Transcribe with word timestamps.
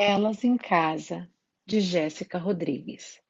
Elas 0.00 0.44
em 0.44 0.56
Casa, 0.56 1.28
de 1.66 1.80
Jéssica 1.80 2.38
Rodrigues. 2.38 3.20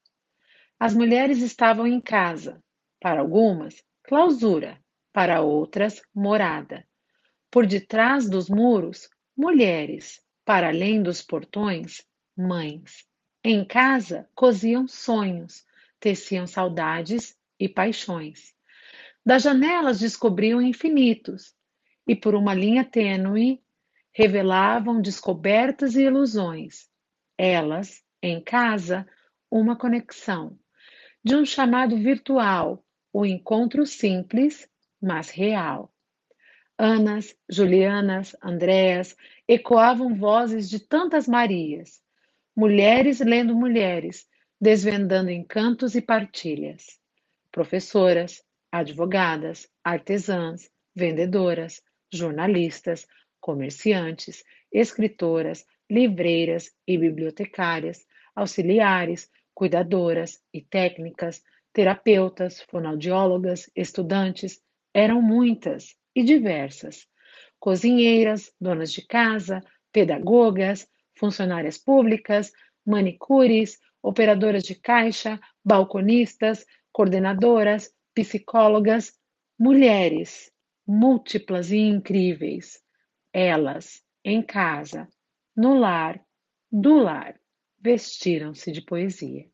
As 0.79 0.93
mulheres 0.93 1.41
estavam 1.41 1.87
em 1.87 1.99
casa, 1.99 2.63
para 3.01 3.21
algumas, 3.21 3.83
clausura, 4.03 4.79
para 5.11 5.41
outras, 5.41 6.03
morada. 6.15 6.87
Por 7.51 7.67
detrás 7.67 8.29
dos 8.29 8.51
muros, 8.51 9.09
mulheres, 9.35 10.21
para 10.45 10.69
além 10.69 11.03
dos 11.03 11.23
portões, 11.23 12.07
mães. 12.37 13.07
Em 13.43 13.65
casa, 13.65 14.29
coziam 14.35 14.87
sonhos, 14.87 15.65
teciam 15.99 16.47
saudades 16.47 17.35
e 17.59 17.67
paixões. 17.67 18.55
Das 19.25 19.45
janelas 19.45 20.01
descobriam 20.01 20.61
infinitos, 20.61 21.55
e 22.07 22.15
por 22.15 22.35
uma 22.35 22.53
linha 22.53 22.85
tênue 22.85 23.59
revelavam 24.19 25.01
descobertas 25.01 25.95
e 25.95 26.03
ilusões. 26.03 26.89
Elas, 27.39 28.03
em 28.21 28.43
casa, 28.43 29.07
uma 29.49 29.77
conexão. 29.77 30.59
De 31.23 31.37
um 31.37 31.47
chamado 31.47 31.97
virtual, 31.97 32.85
o 33.13 33.25
encontro 33.25 33.87
simples, 33.87 34.69
mas 35.01 35.31
real. 35.31 35.95
Anas, 36.77 37.33
Julianas, 37.49 38.35
Andréas 38.43 39.17
ecoavam 39.47 40.17
vozes 40.17 40.69
de 40.69 40.81
tantas 40.81 41.29
Marias, 41.29 42.03
mulheres 42.57 43.21
lendo 43.21 43.55
mulheres, 43.55 44.29
desvendando 44.61 45.31
encantos 45.31 45.95
e 45.95 46.03
partilhas. 46.03 46.99
Professoras, 47.53 48.43
advogadas, 48.73 49.69
artesãs, 49.85 50.69
vendedoras, 50.93 51.81
jornalistas, 52.13 53.07
comerciantes, 53.41 54.45
escritoras, 54.73 55.65
livreiras 55.91 56.71
e 56.87 56.99
bibliotecárias, 56.99 58.07
auxiliares, 58.35 59.31
cuidadoras 59.55 60.41
e 60.53 60.61
técnicas, 60.63 61.43
terapeutas, 61.73 62.63
fonoaudiólogas, 62.63 63.71
estudantes, 63.75 64.61
eram 64.95 65.21
muitas 65.23 65.97
e 66.15 66.23
diversas. 66.23 67.07
Cozinheiras, 67.59 68.53
donas 68.61 68.93
de 68.93 69.03
casa, 69.07 69.61
pedagogas, 69.93 70.89
funcionárias 71.15 71.79
públicas, 71.79 72.53
manicures, 72.87 73.79
operadoras 74.03 74.63
de 74.63 74.77
caixa, 74.77 75.41
balconistas, 75.65 76.65
coordenadoras, 76.93 77.93
psicólogas, 78.15 79.13
mulheres, 79.59 80.53
múltiplas 80.87 81.71
e 81.71 81.79
incríveis, 81.79 82.81
elas, 83.39 84.03
em 84.25 84.43
casa, 84.43 85.09
no 85.57 85.79
lar, 85.79 86.21
do 86.73 86.97
lar, 86.97 87.39
vestiram-se 87.79 88.73
de 88.73 88.83
poesia. 88.83 89.47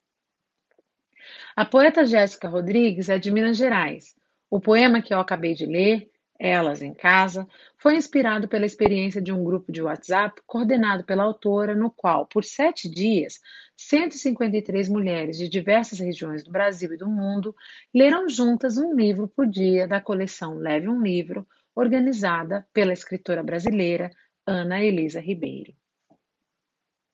A 1.55 1.67
poeta 1.67 2.07
Jéssica 2.07 2.49
Rodrigues 2.49 3.11
é 3.11 3.19
de 3.19 3.31
Minas 3.31 3.59
Gerais. 3.59 4.17
O 4.49 4.59
poema 4.59 5.03
que 5.03 5.13
eu 5.13 5.21
acabei 5.21 5.55
de 5.55 5.67
ler, 5.67 6.11
Elas 6.39 6.81
em 6.81 6.95
Casa, 6.95 7.47
foi 7.77 7.97
inspirado 7.97 8.49
pela 8.49 8.65
experiência 8.65 9.21
de 9.21 9.31
um 9.31 9.45
grupo 9.45 9.71
de 9.71 9.83
WhatsApp 9.83 10.41
coordenado 10.47 11.05
pela 11.05 11.23
autora, 11.23 11.75
no 11.75 11.91
qual, 11.91 12.27
por 12.27 12.43
sete 12.43 12.89
dias, 12.89 13.39
153 13.77 14.89
mulheres 14.89 15.37
de 15.37 15.47
diversas 15.47 15.99
regiões 15.99 16.43
do 16.43 16.51
Brasil 16.51 16.95
e 16.95 16.97
do 16.97 17.07
mundo 17.07 17.55
leram 17.93 18.31
juntas 18.31 18.79
um 18.79 18.95
livro 18.95 19.29
por 19.29 19.47
dia 19.47 19.87
da 19.87 20.01
coleção 20.01 20.57
Leve 20.57 20.89
um 20.89 21.03
Livro, 21.03 21.47
organizada 21.75 22.67
pela 22.73 22.93
escritora 22.93 23.43
brasileira 23.43 24.11
Ana 24.47 24.83
Elisa 24.83 25.21
Ribeiro. 25.21 25.75